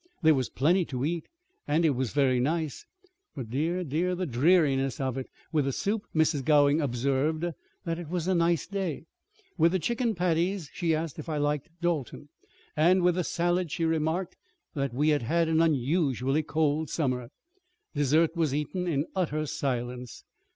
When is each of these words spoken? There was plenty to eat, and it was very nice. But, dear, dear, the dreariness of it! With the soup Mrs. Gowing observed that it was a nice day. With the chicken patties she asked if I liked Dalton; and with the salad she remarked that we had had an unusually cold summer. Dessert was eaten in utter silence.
There 0.23 0.33
was 0.33 0.49
plenty 0.49 0.83
to 0.85 1.05
eat, 1.05 1.27
and 1.67 1.85
it 1.85 1.91
was 1.91 2.11
very 2.11 2.39
nice. 2.39 2.87
But, 3.35 3.51
dear, 3.51 3.83
dear, 3.83 4.15
the 4.15 4.25
dreariness 4.25 4.99
of 4.99 5.15
it! 5.15 5.29
With 5.51 5.65
the 5.65 5.71
soup 5.71 6.07
Mrs. 6.15 6.43
Gowing 6.43 6.81
observed 6.81 7.45
that 7.85 7.99
it 7.99 8.09
was 8.09 8.27
a 8.27 8.33
nice 8.33 8.65
day. 8.65 9.03
With 9.59 9.73
the 9.73 9.77
chicken 9.77 10.15
patties 10.15 10.71
she 10.73 10.95
asked 10.95 11.19
if 11.19 11.29
I 11.29 11.37
liked 11.37 11.69
Dalton; 11.83 12.29
and 12.75 13.03
with 13.03 13.13
the 13.13 13.23
salad 13.23 13.69
she 13.69 13.85
remarked 13.85 14.35
that 14.73 14.91
we 14.91 15.09
had 15.09 15.21
had 15.21 15.47
an 15.47 15.61
unusually 15.61 16.41
cold 16.41 16.89
summer. 16.89 17.29
Dessert 17.93 18.35
was 18.35 18.55
eaten 18.55 18.87
in 18.87 19.05
utter 19.15 19.45
silence. 19.45 20.23